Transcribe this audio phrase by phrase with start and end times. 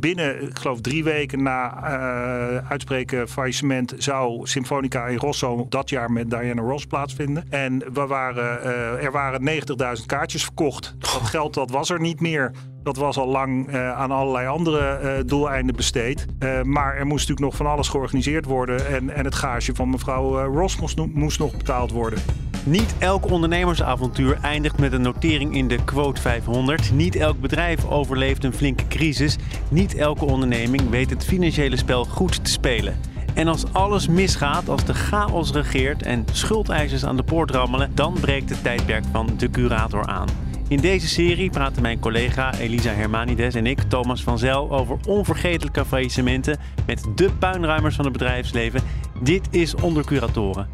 [0.00, 6.12] Binnen, ik geloof drie weken na uh, uitspreken faillissement zou Symfonica in Rosso dat jaar
[6.12, 7.44] met Diana Ross plaatsvinden.
[7.50, 9.40] En we waren, uh, er waren
[9.98, 10.94] 90.000 kaartjes verkocht.
[10.98, 12.52] Dat geld dat was er niet meer.
[12.86, 16.26] Dat was al lang uh, aan allerlei andere uh, doeleinden besteed.
[16.38, 18.86] Uh, maar er moest natuurlijk nog van alles georganiseerd worden.
[18.86, 22.18] En, en het gage van mevrouw Ross moest, moest nog betaald worden.
[22.64, 26.92] Niet elk ondernemersavontuur eindigt met een notering in de quote 500.
[26.92, 29.36] Niet elk bedrijf overleeft een flinke crisis.
[29.68, 33.00] Niet elke onderneming weet het financiële spel goed te spelen.
[33.34, 38.14] En als alles misgaat, als de chaos regeert en schuldeisers aan de poort rammelen, dan
[38.20, 40.45] breekt het tijdperk van de curator aan.
[40.68, 45.84] In deze serie praten mijn collega Elisa Hermanides en ik, Thomas van Zel, over onvergetelijke
[45.84, 48.80] faillissementen met de puinruimers van het bedrijfsleven.
[49.22, 50.68] Dit is Onder Curatoren.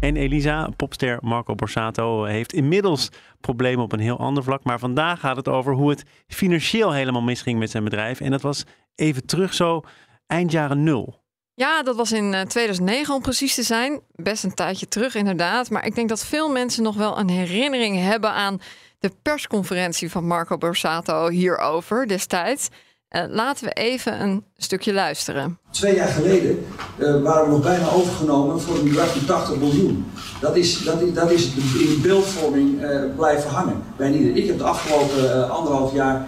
[0.00, 3.08] En Elisa, popster Marco Borsato, heeft inmiddels
[3.40, 4.64] problemen op een heel ander vlak.
[4.64, 8.20] Maar vandaag gaat het over hoe het financieel helemaal misging met zijn bedrijf.
[8.20, 8.64] En dat was
[8.94, 9.82] even terug zo
[10.26, 11.19] eind jaren nul.
[11.60, 14.00] Ja, dat was in 2009 om precies te zijn.
[14.14, 15.70] Best een tijdje terug, inderdaad.
[15.70, 18.60] Maar ik denk dat veel mensen nog wel een herinnering hebben aan
[18.98, 22.68] de persconferentie van Marco Borsato hierover destijds.
[23.10, 25.58] Uh, laten we even een stukje luisteren.
[25.70, 26.66] Twee jaar geleden
[26.98, 30.12] uh, waren we nog bijna overgenomen voor een bedrag van 80 miljoen.
[30.40, 32.80] Dat is, dat is, dat is in beeldvorming
[33.16, 33.82] blijven hangen.
[33.96, 34.36] Bij ieder.
[34.36, 36.26] Ik heb de afgelopen anderhalf jaar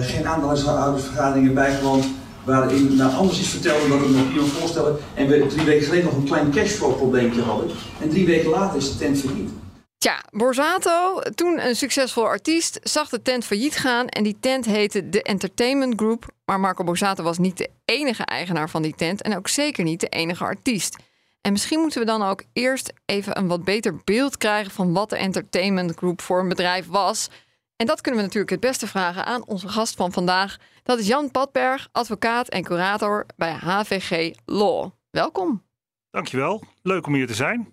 [0.00, 2.06] geen aandeelhoudersvergaderingen bijgewoond
[2.44, 4.96] waarin nou, anders is vertelde dan ik nog voorstellen.
[5.14, 7.70] En we drie weken geleden nog een klein cashflow probleempje hadden.
[8.00, 9.50] En drie weken later is de tent failliet.
[9.98, 14.08] Tja, Borsato, toen een succesvol artiest, zag de tent failliet gaan.
[14.08, 16.26] En die tent heette The Entertainment Group.
[16.44, 19.22] Maar Marco Borsato was niet de enige eigenaar van die tent.
[19.22, 20.96] En ook zeker niet de enige artiest.
[21.40, 25.10] En misschien moeten we dan ook eerst even een wat beter beeld krijgen van wat
[25.10, 27.28] de Entertainment Group voor een bedrijf was.
[27.76, 30.56] En dat kunnen we natuurlijk het beste vragen aan onze gast van vandaag.
[30.82, 34.90] Dat is Jan Padberg, advocaat en curator bij HVG Law.
[35.10, 35.62] Welkom.
[36.10, 36.62] Dankjewel.
[36.82, 37.72] Leuk om hier te zijn.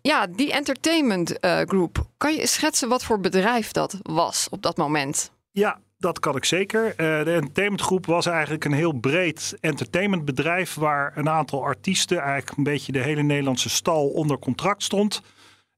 [0.00, 2.06] Ja, die Entertainment uh, Group.
[2.16, 5.32] Kan je schetsen wat voor bedrijf dat was op dat moment?
[5.50, 6.86] Ja, dat kan ik zeker.
[6.86, 10.74] Uh, de Entertainment Groep was eigenlijk een heel breed entertainmentbedrijf...
[10.74, 15.22] waar een aantal artiesten, eigenlijk een beetje de hele Nederlandse stal onder contract stond...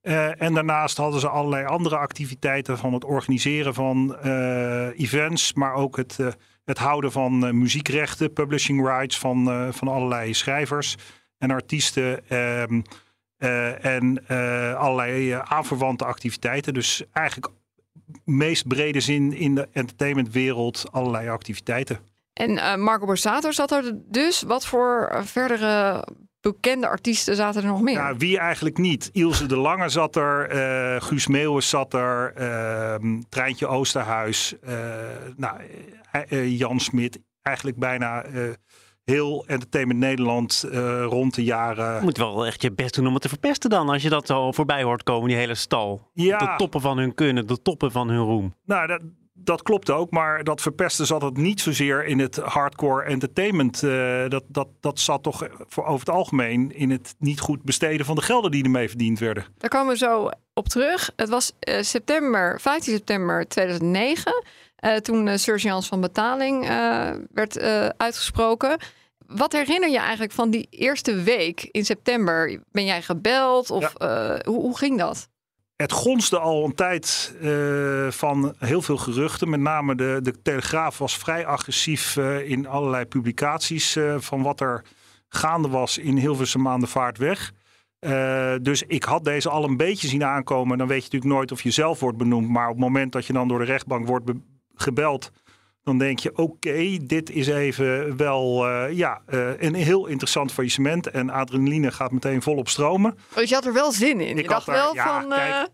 [0.04, 5.74] Uh, en daarnaast hadden ze allerlei andere activiteiten van het organiseren van uh, events, maar
[5.74, 6.28] ook het, uh,
[6.64, 10.96] het houden van muziekrechten, publishing rights van, van allerlei schrijvers
[11.38, 12.28] en artiesten.
[12.28, 12.82] Ehm,
[13.80, 14.26] en
[14.76, 16.74] allerlei aanverwante activiteiten.
[16.74, 17.52] Dus eigenlijk
[18.24, 21.98] meest brede zin in de entertainmentwereld allerlei activiteiten.
[22.32, 24.42] En Marco Borsato zat er dus.
[24.42, 26.04] Wat voor verdere
[26.52, 27.94] bekende artiesten zaten er nog meer?
[27.94, 29.10] Ja, wie eigenlijk niet?
[29.12, 34.74] Ilse de Lange zat er, uh, Guus Meeuwis zat er, uh, Treintje Oosterhuis, uh,
[35.36, 35.60] nou,
[36.46, 37.18] Jan Smit.
[37.42, 38.24] Eigenlijk bijna
[39.04, 40.68] heel Entertainment Nederland
[41.04, 41.94] rond de jaren...
[41.94, 44.26] Je moet wel echt je best doen om het te verpesten dan, als je dat
[44.26, 46.10] zo voorbij hoort komen, die hele stal.
[46.12, 46.38] Ja.
[46.38, 48.54] De toppen van hun kunnen, de toppen van hun roem.
[48.64, 49.00] Nou, dat,
[49.36, 53.82] dat klopt ook, maar dat verpesten zat het niet zozeer in het hardcore entertainment.
[53.82, 58.06] Uh, dat, dat, dat zat toch voor over het algemeen in het niet goed besteden
[58.06, 59.44] van de gelden die ermee verdiend werden.
[59.58, 61.10] Daar komen we zo op terug.
[61.16, 64.44] Het was uh, september, 15 september 2009,
[64.84, 66.68] uh, toen surgeance van betaling
[67.32, 67.60] werd
[67.96, 68.78] uitgesproken.
[69.26, 72.60] Wat herinner je eigenlijk van die eerste week in september?
[72.72, 74.40] Ben jij gebeld of ja.
[74.44, 75.28] hoe, hoe ging dat?
[75.76, 79.50] Het gonste al een tijd uh, van heel veel geruchten.
[79.50, 84.60] Met name de, de Telegraaf was vrij agressief uh, in allerlei publicaties uh, van wat
[84.60, 84.84] er
[85.28, 87.52] gaande was in Hilversum aan de vaart weg.
[88.62, 90.78] dus ik had deze al een beetje zien aankomen.
[90.78, 92.48] Dan weet je natuurlijk nooit of je zelf wordt benoemd.
[92.48, 94.30] Maar op het moment dat je dan door de rechtbank wordt
[94.74, 95.30] gebeld,
[95.84, 99.22] dan denk je: oké, okay, dit is even wel ja,
[99.58, 101.10] een heel interessant faillissement.
[101.10, 103.18] En adrenaline gaat meteen volop stromen.
[103.34, 104.36] Dus je had er wel zin in.
[104.36, 105.28] Ik je dacht er, wel ja, van.
[105.28, 105.68] Kijk,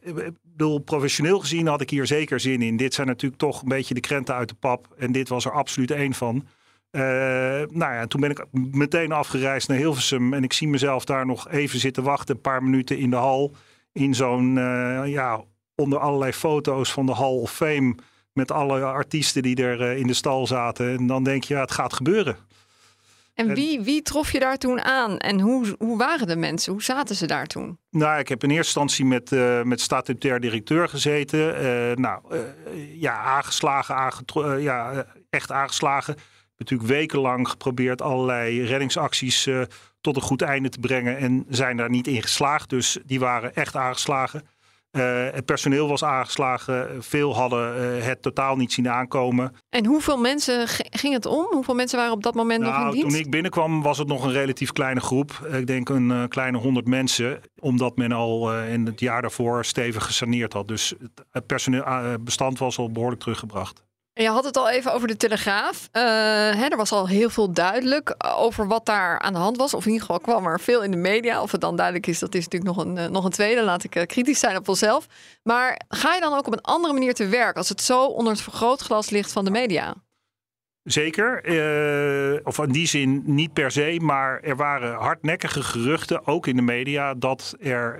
[0.00, 2.76] ik bedoel, professioneel gezien had ik hier zeker zin in.
[2.76, 4.94] Dit zijn natuurlijk toch een beetje de krenten uit de pap.
[4.98, 6.46] En dit was er absoluut één van.
[6.90, 10.34] Uh, nou ja, toen ben ik meteen afgereisd naar Hilversum.
[10.34, 12.34] En ik zie mezelf daar nog even zitten wachten.
[12.34, 13.54] Een paar minuten in de hal.
[13.92, 15.44] In zo'n, uh, ja,
[15.74, 17.94] onder allerlei foto's van de Hall of Fame.
[18.36, 20.98] Met alle artiesten die er uh, in de stal zaten.
[20.98, 22.36] En dan denk je, ja, het gaat gebeuren.
[23.34, 25.18] En wie, wie trof je daar toen aan?
[25.18, 26.72] En hoe, hoe waren de mensen?
[26.72, 27.78] Hoe zaten ze daar toen?
[27.90, 31.38] Nou, ik heb in eerste instantie met, uh, met statutair directeur gezeten.
[31.38, 32.40] Uh, nou, uh,
[33.00, 36.14] ja, aangeslagen, aangetro- ja, echt aangeslagen.
[36.14, 36.20] Ik
[36.56, 39.48] heb natuurlijk wekenlang geprobeerd allerlei reddingsacties
[40.00, 41.16] tot een goed einde te brengen.
[41.16, 42.70] En zijn daar niet in geslaagd.
[42.70, 44.42] Dus die waren echt aangeslagen.
[44.96, 47.02] Uh, het personeel was aangeslagen.
[47.02, 49.52] Veel hadden uh, het totaal niet zien aankomen.
[49.68, 51.46] En hoeveel mensen ging het om?
[51.50, 53.08] Hoeveel mensen waren op dat moment nou, nog in dienst?
[53.10, 55.48] Toen ik binnenkwam was het nog een relatief kleine groep.
[55.52, 57.40] Ik denk een uh, kleine honderd mensen.
[57.58, 60.68] Omdat men al in het jaar daarvoor stevig gesaneerd had.
[60.68, 60.94] Dus
[61.30, 63.85] het personeelbestand was al behoorlijk teruggebracht.
[64.18, 65.88] Je had het al even over de Telegraaf.
[65.92, 66.02] Uh,
[66.60, 69.74] hè, er was al heel veel duidelijk over wat daar aan de hand was.
[69.74, 71.42] Of in ieder geval kwam er veel in de media.
[71.42, 73.62] Of het dan duidelijk is, dat is natuurlijk nog een, uh, nog een tweede.
[73.62, 75.06] Laat ik uh, kritisch zijn op onszelf.
[75.42, 78.32] Maar ga je dan ook op een andere manier te werk als het zo onder
[78.32, 79.94] het vergrootglas ligt van de media?
[80.82, 81.40] Zeker.
[82.44, 83.98] of in die zin niet per se.
[84.02, 87.98] Maar er waren hardnekkige geruchten, ook in de media, dat er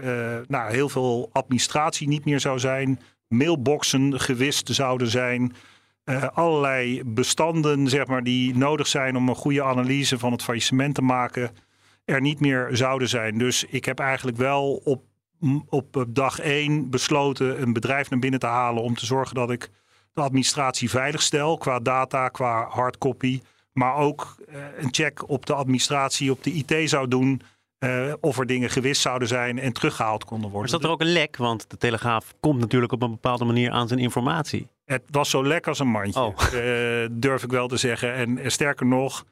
[0.48, 3.00] nou, heel veel administratie niet meer zou zijn.
[3.28, 5.52] Mailboxen gewist zouden zijn.
[6.10, 10.94] Uh, allerlei bestanden zeg maar, die nodig zijn om een goede analyse van het faillissement
[10.94, 11.50] te maken,
[12.04, 13.38] er niet meer zouden zijn.
[13.38, 15.04] Dus ik heb eigenlijk wel op,
[15.68, 19.70] op dag één besloten een bedrijf naar binnen te halen om te zorgen dat ik
[20.12, 23.40] de administratie veilig stel qua data, qua hardcopy.
[23.72, 27.42] Maar ook uh, een check op de administratie, op de IT zou doen.
[27.78, 30.58] Uh, of er dingen gewist zouden zijn en teruggehaald konden worden.
[30.58, 31.36] Maar is dat er ook een lek?
[31.36, 34.68] Want de Telegraaf komt natuurlijk op een bepaalde manier aan zijn informatie.
[34.86, 36.38] Het was zo lekker als een mandje, oh.
[36.54, 38.12] uh, durf ik wel te zeggen.
[38.12, 39.24] En, en, sterker nog,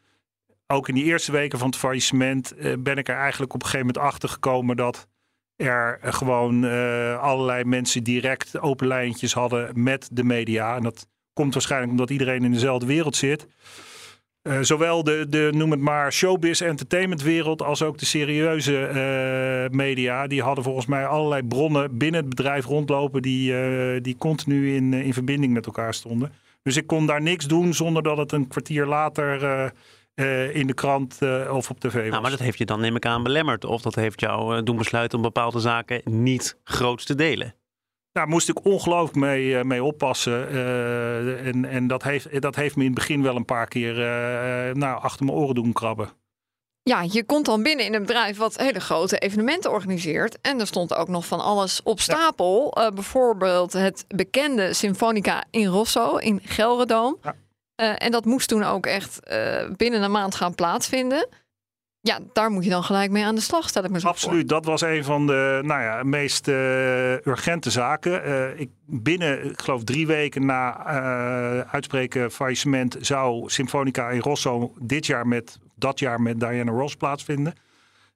[0.67, 3.69] ook in die eerste weken van het faillissement uh, ben ik er eigenlijk op een
[3.69, 5.09] gegeven moment achter gekomen dat
[5.56, 10.77] er gewoon uh, allerlei mensen direct open lijntjes hadden met de media.
[10.77, 13.47] En dat komt waarschijnlijk omdat iedereen in dezelfde wereld zit.
[14.49, 20.26] Uh, zowel de, de, noem het maar, showbiz entertainmentwereld als ook de serieuze uh, media.
[20.26, 24.93] Die hadden volgens mij allerlei bronnen binnen het bedrijf rondlopen die, uh, die continu in,
[24.93, 26.32] in verbinding met elkaar stonden.
[26.62, 29.73] Dus ik kon daar niks doen zonder dat het een kwartier later
[30.52, 31.19] in de krant
[31.50, 32.08] of op tv was.
[32.08, 33.64] Nou, maar dat heeft je dan neem ik aan belemmerd.
[33.64, 37.55] Of dat heeft jou doen besluiten om bepaalde zaken niet groots te delen.
[38.15, 40.53] Daar moest ik ongelooflijk mee, mee oppassen.
[40.53, 43.99] Uh, en en dat, heeft, dat heeft me in het begin wel een paar keer
[43.99, 46.09] uh, nou, achter mijn oren doen krabben.
[46.83, 50.41] Ja, je komt dan binnen in een bedrijf wat hele grote evenementen organiseert.
[50.41, 52.73] En er stond ook nog van alles op stapel.
[52.75, 52.87] Ja.
[52.87, 57.19] Uh, bijvoorbeeld het bekende Symfonica in Rosso in Gelredoom.
[57.23, 57.99] Ja.
[57.99, 59.21] en dat moest toen ook echt
[59.77, 61.29] binnen een maand gaan plaatsvinden.
[62.05, 64.49] Ja, daar moet je dan gelijk mee aan de slag, stel ik me zo Absoluut,
[64.49, 68.29] dat was een van de nou ja, meest uh, urgente zaken.
[68.29, 72.97] Uh, ik, binnen, ik geloof drie weken na uh, uitspreken faillissement...
[73.01, 77.55] zou Symfonica in Rosso dit jaar met, dat jaar met Diana Ross plaatsvinden.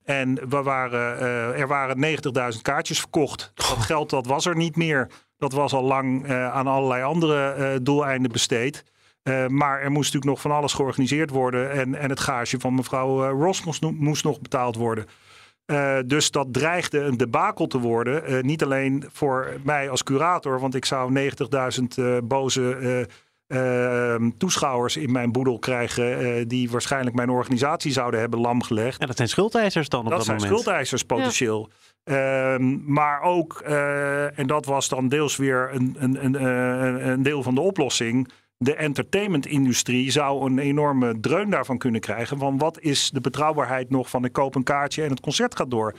[0.05, 1.21] En we waren,
[1.57, 2.19] er waren
[2.55, 3.53] 90.000 kaartjes verkocht.
[3.55, 5.09] Dat geld dat was er niet meer.
[5.39, 8.85] Dat was al lang aan allerlei andere doeleinden besteed.
[9.29, 11.71] Uh, maar er moest natuurlijk nog van alles georganiseerd worden.
[11.71, 15.07] En, en het gage van mevrouw uh, Ross moest, moest, nog betaald worden.
[15.67, 18.47] Uh, dus dat dreigde een debakel te worden.
[18.47, 21.31] niet alleen voor mij als curator, want ik zou
[22.01, 23.07] 90.000 boze
[23.47, 26.49] ehm, toeschouwers in mijn boedel krijgen.
[26.49, 29.01] die waarschijnlijk mijn organisatie zouden hebben lamgelegd.
[29.01, 30.61] Ja, dat zijn schuldeisers dan op dat, dat zijn moment.
[30.61, 31.71] schuldeisers potentieel.
[32.05, 32.55] Ja.
[32.55, 33.61] Um, maar ook,
[34.35, 38.75] en dat was dan deels weer een, een, een, een deel van de oplossing de
[38.75, 42.39] entertainmentindustrie zou een enorme dreun daarvan kunnen krijgen.
[42.39, 45.71] Van wat is de betrouwbaarheid nog van ik koop een kaartje en het concert gaat
[45.71, 45.95] door.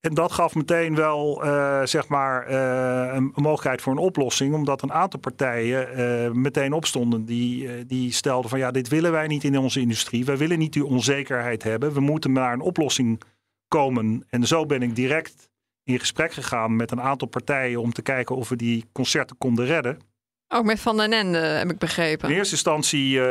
[0.00, 4.54] En dat gaf meteen wel uh, zeg maar, uh, een mogelijkheid voor een oplossing.
[4.54, 7.24] Omdat een aantal partijen uh, meteen opstonden.
[7.24, 10.24] Die, die stelden van ja, dit willen wij niet in onze industrie.
[10.24, 11.92] Wij willen niet die onzekerheid hebben.
[11.92, 13.20] We moeten naar een oplossing
[13.68, 14.24] komen.
[14.28, 15.50] En zo ben ik direct
[15.84, 19.66] in gesprek gegaan met een aantal partijen om te kijken of we die concerten konden
[19.66, 19.98] redden.
[20.48, 22.28] Ook met Van den Ende, heb ik begrepen.
[22.28, 23.22] In eerste instantie uh,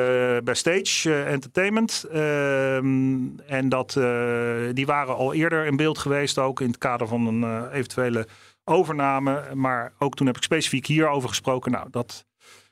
[0.44, 2.06] bij Stage uh, Entertainment.
[2.14, 3.92] Uh, en dat,
[4.74, 8.28] die waren al eerder in beeld geweest, ook in het kader van een eventuele
[8.64, 9.44] overname.
[9.54, 11.72] Maar ook toen heb ik specifiek hierover gesproken.
[11.72, 12.26] Nou, dat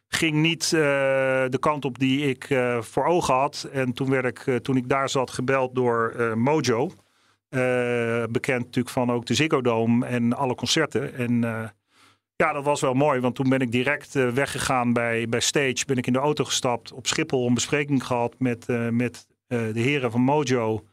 [0.07, 2.47] ging niet de kant op die ik
[2.79, 3.69] voor ogen had.
[3.71, 6.91] En toen werd ik, toen ik daar zat, gebeld door Mojo.
[8.29, 11.15] bekend natuurlijk van ook de Ziggo Dome en alle concerten.
[11.15, 11.43] En
[12.43, 15.85] ja, dat was wel mooi, want toen ben ik direct uh, weggegaan bij, bij Stage.
[15.85, 19.73] Ben ik in de auto gestapt, op Schiphol een bespreking gehad met, uh, met uh,
[19.73, 20.85] de heren van Mojo.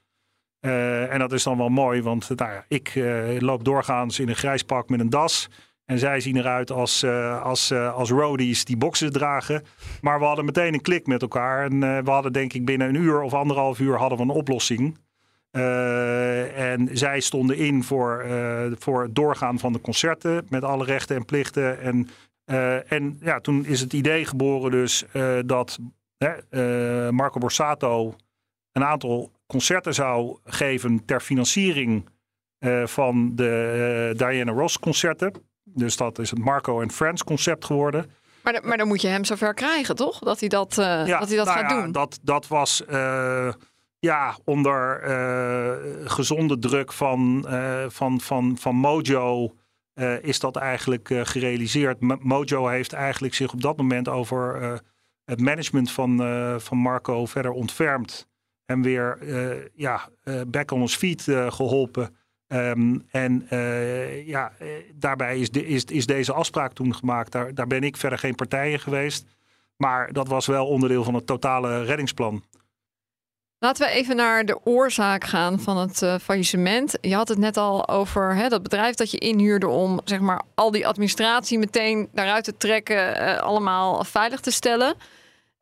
[0.61, 2.93] en dat is dan wel mooi, want nou ja, ik
[3.39, 5.49] loop doorgaans in een grijs pak met een das.
[5.85, 7.05] En zij zien eruit als,
[7.43, 9.63] als, als roadies die boxes dragen.
[10.01, 11.65] Maar we hadden meteen een klik met elkaar.
[11.65, 14.99] En we hadden denk ik binnen een uur of anderhalf uur hadden we een oplossing.
[15.51, 18.27] En zij stonden in voor,
[18.79, 20.47] voor het doorgaan van de concerten.
[20.49, 21.81] Met alle rechten en plichten.
[21.81, 22.09] En,
[22.89, 25.05] en ja, toen is het idee geboren dus
[25.47, 25.79] dat
[27.11, 28.15] Marco Borsato
[28.73, 32.09] een aantal concerten zou geven ter financiering
[32.85, 35.33] van de Diana Ross concerten.
[35.65, 38.11] Dus dat is het Marco and Friends concept geworden.
[38.43, 40.19] Maar, maar dan moet je hem zover krijgen, toch?
[40.19, 41.93] Dat hij dat, ja, dat, hij dat nou gaat ja, doen.
[41.93, 42.83] Dat, dat was
[44.01, 47.47] ja, onder uh, gezonde druk van,
[47.89, 49.55] van, van, van Mojo.
[50.23, 52.23] is dat eigenlijk gerealiseerd?
[52.23, 54.81] Mojo heeft eigenlijk zich op dat moment over
[55.25, 56.19] het management van,
[56.61, 58.29] van Marco verder ontfermd.
[58.65, 59.19] En weer
[59.75, 60.09] ja,
[60.47, 62.15] back on his feet geholpen.
[62.53, 63.47] Um, en
[64.27, 67.33] ja, eh, daarbij is, de, is, is deze afspraak toen gemaakt.
[67.33, 69.27] Daar, daar ben ik verder geen partijen geweest.
[69.77, 72.45] Maar dat was wel onderdeel van het totale reddingsplan.
[73.63, 76.99] Laten we even naar de oorzaak gaan van het uh, faillissement.
[77.01, 80.43] Je had het net al over hè, dat bedrijf dat je inhuurde om zeg maar,
[80.55, 84.95] al die administratie meteen daaruit te trekken, uh, allemaal veilig te stellen.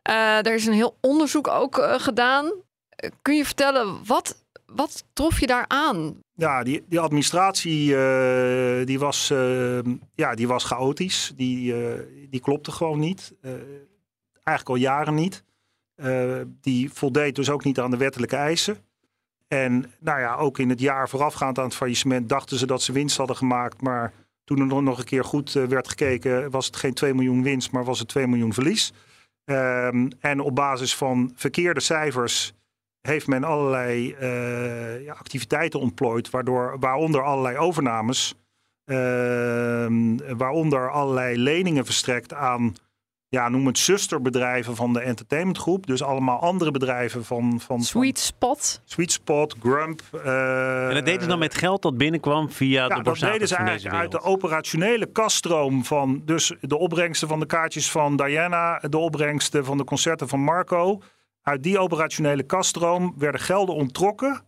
[0.08, 2.52] Uh, er is een heel onderzoek ook gedaan.
[3.22, 6.16] kun je vertellen, wat, wat trof je daar aan?
[6.34, 7.86] Ja, die, die administratie
[8.84, 9.78] die was, uh,
[10.14, 11.32] ja, die was chaotisch.
[11.36, 11.74] Die,
[12.30, 13.34] die klopte gewoon niet.
[14.42, 15.46] eigenlijk al jaren niet.
[16.60, 18.76] Die voldeed dus ook niet aan de wettelijke eisen.
[19.48, 22.92] En nou ja, ook in het jaar voorafgaand aan het faillissement dachten ze dat ze
[22.92, 23.82] winst hadden gemaakt.
[23.82, 24.12] Maar
[24.44, 27.84] toen er nog een keer goed werd gekeken, was het geen 2 miljoen winst, maar
[27.84, 28.92] was het 2 miljoen verlies.
[29.44, 32.52] Ehm, en op basis van verkeerde cijfers
[33.00, 38.34] heeft men allerlei uh, ja, activiteiten ontplooid, waardoor, waaronder allerlei overnames,
[38.84, 38.96] uh,
[40.36, 42.74] waaronder allerlei leningen verstrekt aan,
[43.28, 45.86] ja, noem het zusterbedrijven van de entertainmentgroep.
[45.86, 47.60] Dus allemaal andere bedrijven van...
[47.60, 48.80] van Sweet Spot.
[48.84, 50.02] Sweet Spot, Grump.
[50.14, 53.48] Uh, en dat deden ze dan met geld dat binnenkwam via ja, de dat deden
[53.48, 58.78] ze eigenlijk uit de operationele kaststroom van dus de opbrengsten van de kaartjes van Diana,
[58.88, 61.00] de opbrengsten van de concerten van Marco...
[61.48, 64.42] Uit die operationele kaststroom werden gelden onttrokken.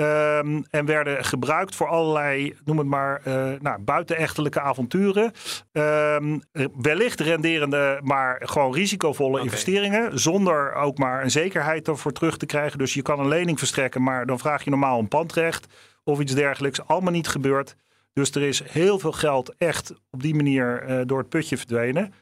[0.00, 5.32] Um, en werden gebruikt voor allerlei, noem het maar, uh, nou, buitenechtelijke avonturen.
[5.72, 6.42] Um,
[6.76, 9.44] wellicht renderende, maar gewoon risicovolle okay.
[9.44, 10.18] investeringen.
[10.18, 12.78] Zonder ook maar een zekerheid ervoor terug te krijgen.
[12.78, 15.66] Dus je kan een lening verstrekken, maar dan vraag je normaal een pandrecht
[16.04, 16.86] of iets dergelijks.
[16.86, 17.76] Allemaal niet gebeurd.
[18.12, 22.12] Dus er is heel veel geld echt op die manier uh, door het putje verdwenen.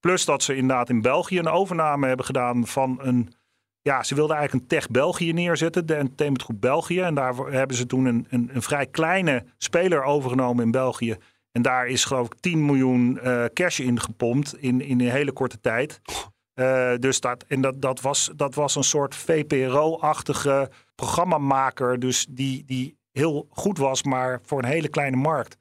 [0.00, 3.32] Plus dat ze inderdaad in België een overname hebben gedaan van een
[3.82, 7.00] ja, ze wilden eigenlijk een Tech België neerzetten, de entertainmentgroep België.
[7.00, 11.16] En daar hebben ze toen een, een, een, vrij kleine speler overgenomen in België.
[11.52, 15.32] En daar is geloof ik 10 miljoen uh, cash in gepompt in, in een hele
[15.32, 16.00] korte tijd.
[16.54, 21.98] Uh, dus dat, en dat, dat, was, dat was een soort VPRO-achtige programmamaker.
[21.98, 25.56] Dus die, die heel goed was, maar voor een hele kleine markt.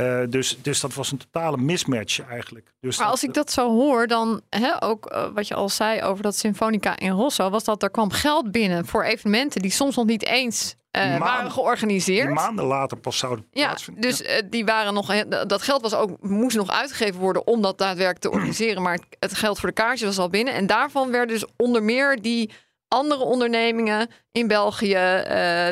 [0.00, 2.72] Uh, dus, dus dat was een totale mismatch eigenlijk.
[2.80, 6.02] Dus maar als ik dat zo hoor, dan hè, ook uh, wat je al zei
[6.02, 9.96] over dat Symfonica in Rosso, was dat er kwam geld binnen voor evenementen die soms
[9.96, 12.30] nog niet eens uh, maanden, waren georganiseerd.
[12.30, 14.02] Maanden later pas zouden ja, plaatsvinden.
[14.02, 14.42] Dus ja.
[14.50, 18.30] die waren nog, dat geld was ook, moest nog uitgegeven worden om dat daadwerkelijk te
[18.30, 18.82] organiseren.
[18.82, 20.54] Maar het geld voor de kaartjes was al binnen.
[20.54, 22.50] En daarvan werden dus onder meer die
[22.88, 25.22] andere ondernemingen in België,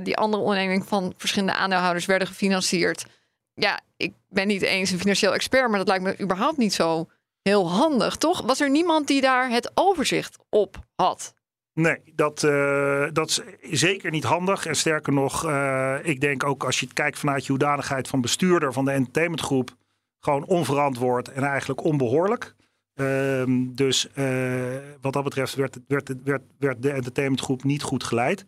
[0.03, 3.05] die andere ondernemingen van verschillende aandeelhouders werden gefinancierd
[3.55, 7.09] ja, ik ben niet eens een financieel expert, maar dat lijkt me überhaupt niet zo
[7.43, 8.41] heel handig, toch?
[8.41, 11.35] Was er niemand die daar het overzicht op had?
[11.75, 13.29] Nee, dat, uh, dat
[13.61, 14.67] is zeker niet handig.
[14.67, 18.21] En sterker nog, uh, ik denk ook als je het kijkt vanuit je hoedanigheid van
[18.21, 19.77] bestuurder van de entertainmentgroep,
[20.21, 22.55] gewoon onverantwoord en eigenlijk onbehoorlijk.
[22.95, 28.47] Uh, dus uh, wat dat betreft werd, werd, werd, werd de entertainmentgroep niet goed geleid.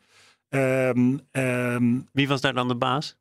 [0.48, 3.16] Ehm, ehm, Wie was daar dan de baas?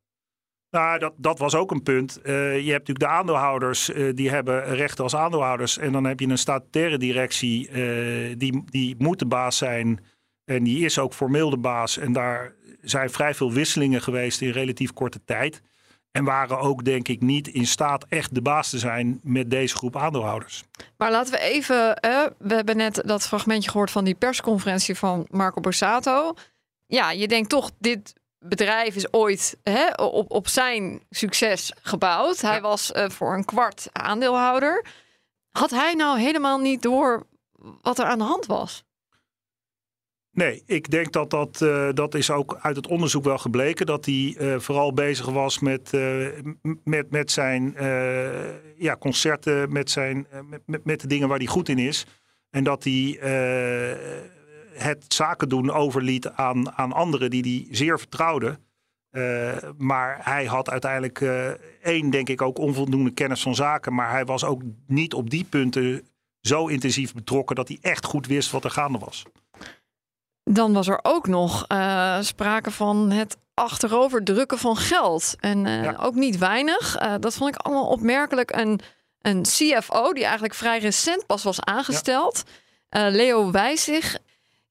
[0.74, 2.20] Nou, dat, dat was ook een punt.
[2.24, 5.78] Uh, je hebt natuurlijk de aandeelhouders, uh, die hebben rechten als aandeelhouders.
[5.78, 10.00] En dan heb je een statutaire directie, uh, die, die moet de baas zijn.
[10.46, 11.98] En die is ook formeel de baas.
[11.98, 15.62] En daar zijn vrij veel wisselingen geweest in relatief korte tijd.
[16.12, 19.76] En waren ook, denk ik, niet in staat echt de baas te zijn met deze
[19.76, 20.64] groep aandeelhouders.
[20.98, 21.76] Maar laten we even.
[22.38, 26.34] we hebben net dat fragmentje gehoord van die persconferentie van Marco Borsato.
[26.88, 28.14] Ja, je denkt toch, dit
[28.44, 32.42] bedrijf is ooit hè, op, op zijn succes gebouwd.
[32.42, 34.86] Hij was uh, voor een kwart aandeelhouder.
[35.52, 37.28] Had hij nou helemaal niet door
[37.82, 38.84] wat er aan de hand was?
[40.32, 43.86] Nee, ik denk dat dat, uh, dat is ook uit het onderzoek wel gebleken.
[43.86, 46.28] Dat hij uh, vooral bezig was met, uh,
[46.84, 47.76] met, met zijn
[48.78, 50.28] ja, concerten, met, zijn,
[50.66, 52.06] met, met de dingen waar hij goed in is.
[52.50, 53.20] En dat hij
[54.74, 58.60] het zaken doen overliet aan, aan anderen die hij zeer vertrouwde.
[59.78, 61.22] maar hij had uiteindelijk
[61.82, 63.94] één, denk ik, ook onvoldoende kennis van zaken.
[63.94, 66.08] Maar hij was ook niet op die punten
[66.42, 69.24] zo intensief betrokken dat hij echt goed wist wat er gaande was.
[70.44, 75.36] Dan was er ook nog uh, sprake van het achteroverdrukken van geld.
[75.40, 77.02] En uh, ook niet weinig.
[77.02, 78.56] Uh, dat vond ik allemaal opmerkelijk.
[78.56, 78.80] Een,
[79.22, 82.44] een CFO die eigenlijk vrij recent pas was aangesteld.
[82.90, 83.10] Ja.
[83.10, 84.18] Leo Wijzig.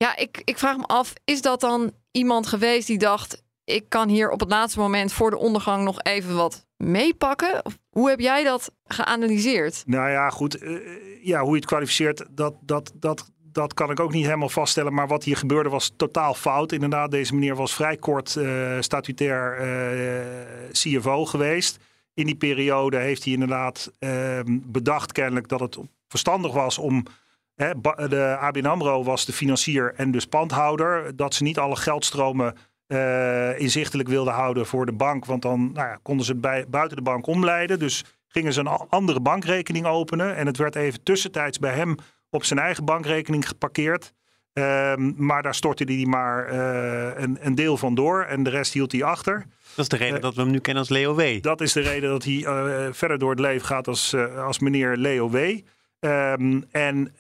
[0.03, 3.43] Ja, ik, ik vraag me af, is dat dan iemand geweest die dacht...
[3.65, 7.63] ik kan hier op het laatste moment voor de ondergang nog even wat meepakken?
[7.91, 9.83] Hoe heb jij dat geanalyseerd?
[9.87, 10.59] Nou ja, goed.
[11.23, 14.95] ja, hoe je het kwalificeert, dat, dat, dat, dat kan ik ook niet helemaal vaststellen.
[14.95, 16.73] Maar wat hier gebeurde was totaal fout.
[16.73, 21.79] Inderdaad, deze meneer was vrij kort uh, statutair uh, CFO geweest.
[22.15, 25.79] In die periode heeft hij inderdaad uh, bedacht kennelijk dat het
[26.09, 27.05] verstandig was om...
[27.63, 31.17] Hè, de ABN AMRO was de financier en dus pandhouder.
[31.17, 32.57] Dat ze niet alle geldstromen
[32.89, 35.25] uh, inzichtelijk wilden houden voor de bank.
[35.25, 37.79] Want dan nou ja, konden ze het bij, buiten de bank omleiden.
[37.79, 40.37] Dus gingen ze een andere bankrekening openen.
[40.37, 41.95] En het werd even tussentijds bij hem
[42.31, 44.13] op zijn eigen bankrekening geparkeerd.
[44.53, 48.73] Um, maar daar stortte hij maar uh, een, een, deel van door en de rest
[48.73, 49.47] hield hij achter.
[49.75, 51.43] Dat is de reden uh, dat we hem nu kennen als Leo W.
[51.43, 54.97] Dat is de reden dat hij uh, verder door het leven gaat als, als meneer
[54.97, 55.37] Leo W.
[56.05, 57.15] Um, en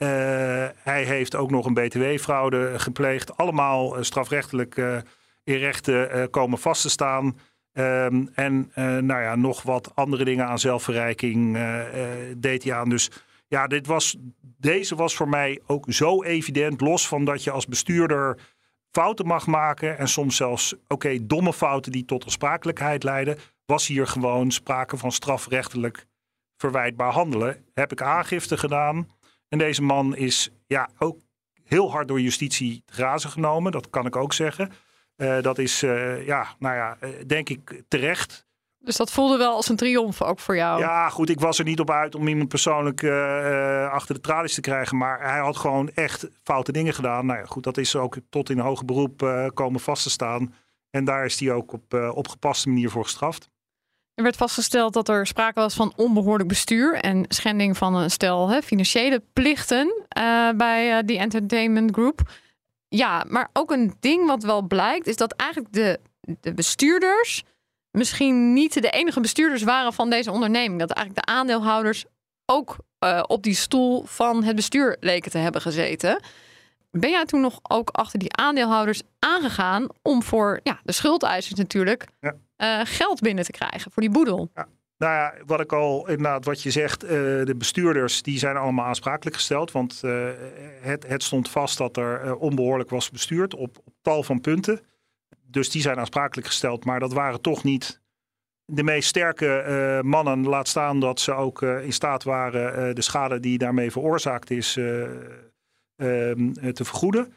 [0.82, 3.36] hij heeft ook nog een btw-fraude gepleegd.
[3.36, 4.76] Allemaal strafrechtelijk
[5.44, 7.38] in rechten komen vast te staan.
[7.72, 8.70] Um, en
[9.06, 11.58] nou ja, nog wat andere dingen aan zelfverrijking
[12.36, 12.88] deed hij aan.
[12.88, 13.10] Dus
[13.48, 16.80] ja, dit was, deze was voor mij ook zo evident.
[16.80, 18.38] Los van dat je als bestuurder
[18.90, 19.98] fouten mag maken.
[19.98, 23.38] En soms zelfs, oké, domme fouten die tot aansprakelijkheid leiden.
[23.66, 26.06] Was hier gewoon sprake van strafrechtelijk
[26.62, 27.64] verwijtbaar handelen.
[27.74, 29.08] Heb ik aangifte gedaan.
[29.48, 31.18] En deze man is ja, ook
[31.64, 33.72] heel hard door justitie te grazen genomen.
[33.72, 34.72] Dat kan ik ook zeggen.
[35.16, 38.46] Uh, dat is, uh, ja, nou ja, uh, denk ik terecht.
[38.78, 40.80] Dus dat voelde wel als een triomf ook voor jou.
[40.80, 41.30] Ja, goed.
[41.30, 44.96] Ik was er niet op uit om iemand persoonlijk uh, achter de tralies te krijgen.
[44.96, 47.26] Maar hij had gewoon echt foute dingen gedaan.
[47.26, 47.62] Nou ja, goed.
[47.62, 50.54] Dat is ook tot in hoger beroep komen vast te staan.
[50.90, 53.50] En daar is hij ook op, op gepaste manier voor gestraft.
[54.14, 58.48] Er werd vastgesteld dat er sprake was van onbehoorlijk bestuur en schending van een stel
[58.48, 60.06] hè, financiële plichten
[60.56, 62.20] bij die Entertainment Group.
[62.88, 66.00] Ja, maar ook een ding wat wel blijkt is dat eigenlijk de,
[66.40, 67.42] de bestuurders
[67.90, 70.80] misschien niet de enige bestuurders waren van deze onderneming.
[70.80, 72.04] Dat eigenlijk de aandeelhouders
[72.46, 76.22] ook uh, op die stoel van het bestuur leken te hebben gezeten.
[76.98, 82.06] Ben jij toen nog ook achter die aandeelhouders aangegaan om voor ja, de schuldeisers natuurlijk
[82.20, 82.34] ja.
[82.56, 84.50] uh, geld binnen te krijgen voor die boedel?
[84.54, 84.66] Ja.
[84.98, 88.84] Nou ja, wat ik al inderdaad, wat je zegt, uh, de bestuurders die zijn allemaal
[88.84, 89.72] aansprakelijk gesteld.
[89.72, 90.00] Want
[90.80, 94.80] het, het, stond vast dat er onbehoorlijk was bestuurd op, op tal van punten
[95.52, 96.84] dus die zijn aansprakelijk gesteld.
[96.84, 98.00] Maar dat waren toch niet
[98.64, 100.46] de meest sterke uh, mannen.
[100.46, 104.50] Laat staan dat ze ook uh, in staat waren uh, de schade die daarmee veroorzaakt
[104.50, 104.78] is
[106.72, 107.34] te vergoeden.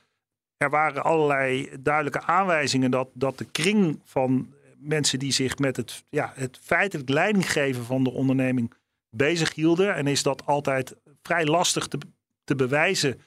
[0.57, 6.03] Er waren allerlei duidelijke aanwijzingen dat, dat de kring van mensen die zich met het,
[6.09, 8.73] ja, het feitelijk leiding geven van de onderneming
[9.09, 9.95] bezig hielden.
[9.95, 11.97] En is dat altijd vrij lastig te,
[12.43, 13.21] te bewijzen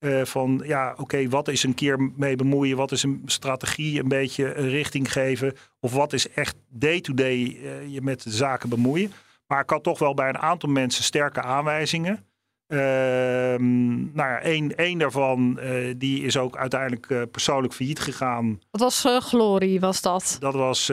[0.00, 2.76] uh, van ja, oké, wat is een keer mee bemoeien?
[2.76, 5.54] Wat is een strategie, een beetje een richting geven?
[5.80, 9.12] Of wat is echt day-to-day uh, je met de zaken bemoeien?
[9.46, 12.24] Maar ik had toch wel bij een aantal mensen sterke aanwijzingen.
[12.68, 18.60] Uh, nou ja, één, één daarvan uh, die is ook uiteindelijk uh, persoonlijk failliet gegaan.
[18.70, 20.36] Dat was Glorie, was dat?
[20.40, 20.92] Dat was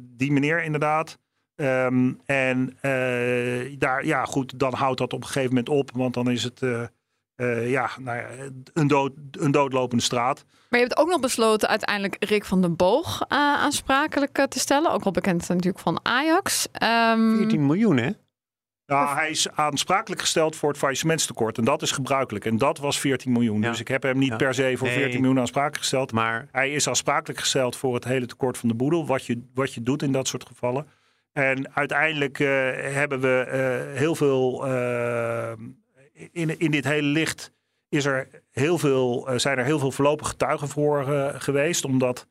[0.00, 1.18] die meneer inderdaad.
[1.56, 2.76] Um, en
[3.78, 5.90] daar, ja goed, dan houdt dat op een gegeven moment op.
[5.94, 6.60] Want dan is het
[7.36, 8.26] uh, ja, nou ja,
[8.72, 10.44] een, dood, een doodlopende straat.
[10.68, 14.58] Maar je hebt ook nog besloten uiteindelijk Rick van den Boog uh, aansprakelijk uh, te
[14.58, 14.90] stellen.
[14.90, 16.66] Ook wel bekend natuurlijk van Ajax.
[16.72, 16.88] Um...
[16.88, 18.10] Ehm, 14 miljoen, hè?
[18.86, 21.58] Nou, hij is aansprakelijk gesteld voor het faillissementstekort.
[21.58, 22.44] En dat is gebruikelijk.
[22.44, 23.60] En dat was 14 miljoen.
[23.60, 23.70] Ja.
[23.70, 24.36] Dus ik heb hem niet ja.
[24.36, 24.96] per se voor nee.
[24.96, 26.12] 14 miljoen aansprakelijk gesteld.
[26.12, 29.06] Maar hij is aansprakelijk gesteld voor het hele tekort van de boedel.
[29.06, 30.86] Wat je, wat je doet in dat soort gevallen.
[31.32, 33.46] En uiteindelijk hebben we
[33.94, 34.64] heel veel
[36.32, 37.52] in, in dit hele licht
[37.94, 41.84] is er heel veel, uh, zijn er heel veel voorlopige getuigen voor uh, geweest.
[41.84, 42.26] Omdat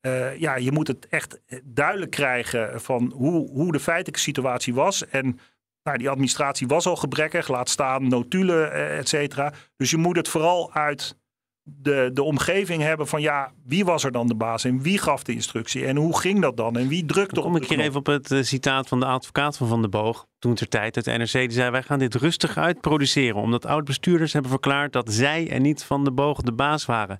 [0.00, 5.06] uh, ja, je moet het echt duidelijk krijgen van hoe, hoe de feitelijke situatie was.
[5.08, 5.38] En
[5.84, 9.52] nou, die administratie was al gebrekkig, laat staan notulen, et cetera.
[9.76, 11.16] Dus je moet het vooral uit
[11.62, 15.22] de, de omgeving hebben van ja, wie was er dan de baas en wie gaf
[15.22, 17.80] de instructie en hoe ging dat dan en wie drukte Dan kom op ik hier
[17.80, 20.26] even op het eh, citaat van de advocaat van Van der Boog.
[20.38, 21.32] Toen ter tijd uit de NRC.
[21.32, 23.40] Die zei: Wij gaan dit rustig uitproduceren.
[23.40, 27.18] Omdat oud-bestuurders hebben verklaard dat zij en niet Van der Boog de baas waren.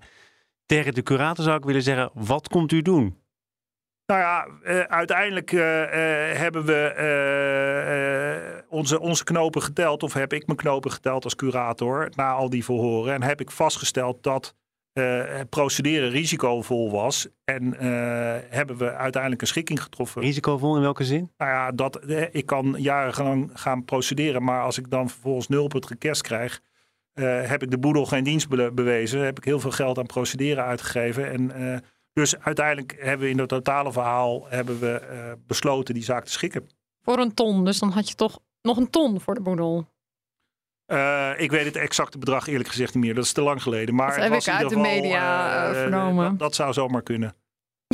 [0.67, 3.24] Tegen de curator zou ik willen zeggen: Wat komt u doen?
[4.07, 10.47] Nou ja, eh, uiteindelijk eh, eh, hebben we onze, onze knopen geteld, of heb ik
[10.47, 13.15] mijn knopen geteld als curator na al die verhoren.
[13.15, 14.55] En heb ik vastgesteld dat
[14.93, 17.29] het procederen risicovol was.
[17.45, 17.75] En
[18.51, 20.23] hebben we uiteindelijk een schikking getroffen.
[20.23, 21.31] Risicovol in welke zin?
[21.37, 22.01] Nou ja, dat,
[22.33, 26.61] ik kan jarenlang gaan procederen, maar als ik dan vervolgens nul op het rekest krijg,
[27.23, 29.21] heb ik de boedel geen dienst be- bewezen.
[29.21, 31.31] Heb ik heel veel geld aan procederen uitgegeven.
[31.31, 31.83] En,
[32.15, 36.31] dus uiteindelijk hebben we in het totale verhaal hebben we, eh, besloten die zaak te
[36.31, 36.69] schikken.
[37.03, 37.65] Voor een ton.
[37.65, 39.93] Dus dan had je toch nog een ton voor de boedel.
[40.87, 43.15] Eh, ik weet het exacte bedrag eerlijk gezegd niet meer.
[43.15, 43.95] Dat is te lang geleden.
[43.95, 46.29] Maar Dat heb ik uit de media, eh, vernomen.
[46.31, 47.35] Dat, dat zou zomaar kunnen.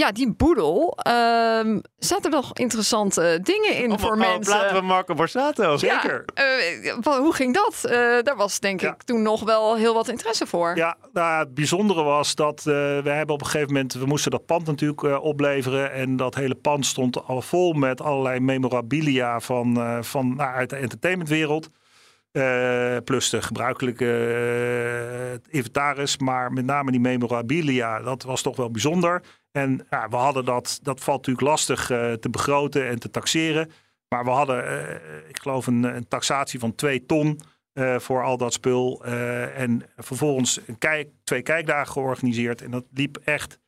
[0.01, 0.97] Ja, die boedel.
[0.97, 4.55] ehm zaten nog interessante dingen in voor mensen.
[4.55, 5.77] Laten we Marco Borsato.
[5.77, 6.25] Zeker.
[6.35, 7.85] Eh, hoe ging dat?
[7.85, 8.93] Eh, daar was denk Ja.
[8.93, 10.77] ik toen nog wel heel wat interesse voor.
[10.77, 14.31] Ja, nou, het bijzondere was dat eh, we hebben op een gegeven moment, we moesten
[14.31, 15.93] dat pand natuurlijk opleveren.
[15.93, 20.77] En dat hele pand stond al vol met allerlei memorabilia van, van nou, uit de
[20.77, 21.69] entertainmentwereld.
[23.05, 29.23] Plus de gebruikelijke inventaris, maar met name die memorabilia, dat was toch wel bijzonder.
[29.53, 33.71] En ja, we hadden dat, dat valt natuurlijk lastig eh, te begroten en te taxeren.
[34.09, 37.41] Maar we hadden, eh, ik geloof, een, een taxatie van 2 ton
[37.73, 39.05] eh, voor al dat spul.
[39.55, 42.63] En vervolgens een kijk, twee kijkdagen georganiseerd.
[42.63, 43.59] En dat liep echt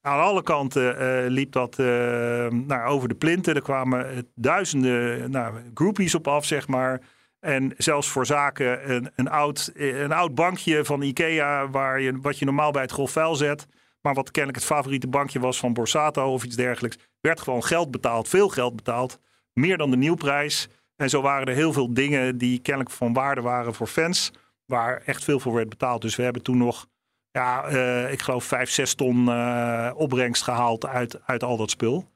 [0.00, 3.54] aan alle kanten liep dat nou, over de plinten.
[3.54, 7.00] Er kwamen duizenden nou, groupies op af, zeg maar.
[7.40, 12.38] En zelfs voor zaken een, een, oud, een oud bankje van Ikea, waar je, wat
[12.38, 13.66] je normaal bij het grofvuil zet.
[14.04, 16.96] Maar wat kennelijk het favoriete bankje was van Borsato of iets dergelijks.
[17.20, 19.18] Werd gewoon geld betaald, veel geld betaald.
[19.52, 20.68] Meer dan de nieuwprijs.
[20.96, 24.30] En zo waren er heel veel dingen die kennelijk van waarde waren voor fans.
[24.64, 26.02] Waar echt veel voor werd betaald.
[26.02, 26.86] Dus we hebben toen nog,
[27.30, 32.08] ja, eh, ik geloof vijf, zes ton eh, opbrengst gehaald uit, uit al dat spul.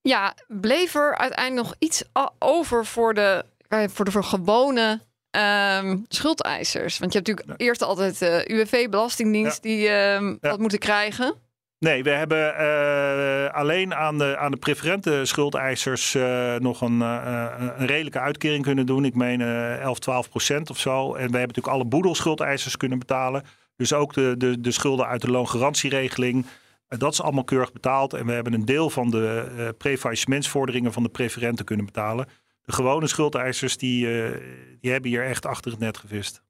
[0.00, 2.04] Ja, bleef er uiteindelijk nog iets
[2.38, 6.98] over voor de, eh, voor de gewone ehm, schuldeisers?
[6.98, 11.34] Want je hebt natuurlijk eerst altijd de UWV, Belastingdienst, die ehm wat moeten krijgen.
[11.80, 17.72] Nee, we hebben eh, alleen aan de, aan de preferente schuldeisers eh, nog een, eh,
[17.76, 19.04] een redelijke uitkering kunnen doen.
[19.04, 21.06] Ik meen eh 11, 12 procent of zo.
[21.06, 23.42] En we hebben natuurlijk alle boedelschuldeisers kunnen betalen.
[23.76, 26.46] Dus ook de, de, de schulden uit de loongarantieregeling.
[26.88, 28.14] Dat is allemaal keurig betaald.
[28.14, 32.26] En we hebben een deel van de eh prefaillissementsvorderingen van de preferenten kunnen betalen.
[32.70, 34.40] De gewone schuldeisers die, eh,
[34.80, 36.42] die hebben hier echt achter het net gevist.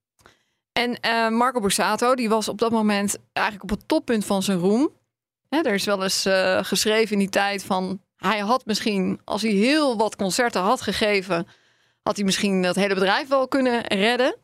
[0.72, 4.58] En eh, Marco Borsato, die was op dat moment eigenlijk op het toppunt van zijn
[4.58, 4.90] roem.
[5.48, 8.00] Hè, er is wel eens eh, geschreven in die tijd van...
[8.16, 11.46] hij had misschien, als hij heel wat concerten had gegeven...
[12.02, 14.36] had hij misschien dat hele bedrijf wel kunnen redden.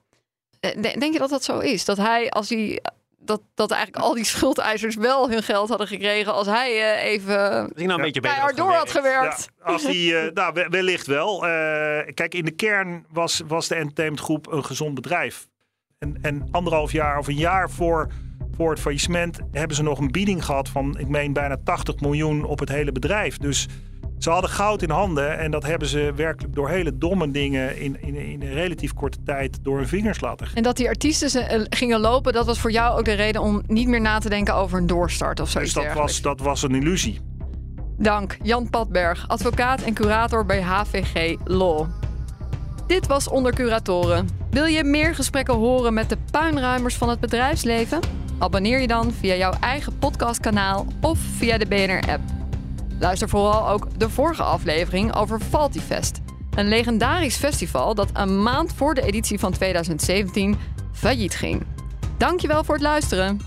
[0.60, 1.84] De- Denk je dat dat zo is?
[1.84, 2.82] Dat hij, als hij...
[3.26, 6.32] Dat, dat eigenlijk al die schuldeisers wel hun geld hadden gekregen...
[6.32, 7.34] als hij eh, even
[7.74, 9.48] nou een beetje keihard door had gewerkt.
[9.58, 11.46] Ja, als die, eh, nou, we- wellicht wel.
[11.46, 15.46] Eh, kijk, in de kern was, was de entertainmentgroep een gezond bedrijf.
[15.98, 18.08] En, en anderhalf jaar of een jaar voor,
[18.56, 22.44] voor het faillissement hebben ze nog een bieding gehad van, ik meen, bijna 80 miljoen
[22.44, 23.36] op het hele bedrijf.
[23.38, 23.66] Dus
[24.18, 27.96] ze hadden goud in handen en dat hebben ze werkelijk door hele domme dingen in,
[28.02, 30.46] in, in een relatief korte tijd door hun vingers laten.
[30.54, 32.32] En dat die artiesten ze- eh, gingen lopen...
[32.32, 34.86] dat was voor jou ook de reden om niet meer na te denken over een
[34.86, 37.20] doorstart of zoiets Dus dat was, dat was een illusie.
[37.98, 41.86] Dank, Jan Padberg, advocaat en curator bij HVG Law.
[42.86, 44.28] Dit was Onder Curatoren.
[44.50, 48.00] Wil je meer gesprekken horen met de puinruimers van het bedrijfsleven?
[48.38, 52.20] Abonneer je dan via jouw eigen podcastkanaal of via de BNR-app.
[52.98, 56.20] Luister vooral ook de vorige aflevering over Faltifest.
[56.54, 60.56] Een legendarisch festival dat een maand voor de editie van 2017
[60.92, 61.66] failliet ging.
[62.16, 63.40] Dankjewel voor het luisteren.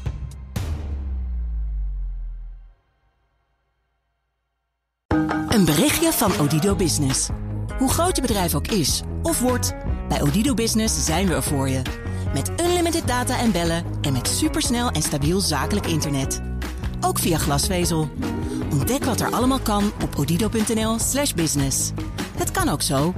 [5.49, 7.29] Een berichtje van Odido Business.
[7.77, 9.75] Hoe groot je bedrijf ook is of wordt,
[10.07, 11.81] bij Odido Business zijn we er voor je.
[12.33, 16.41] Met unlimited data en bellen en met supersnel en stabiel zakelijk internet.
[17.01, 18.09] Ook via glasvezel.
[18.71, 21.91] Ontdek wat er allemaal kan op odido.nl/business.
[22.37, 23.13] Het kan ook zo.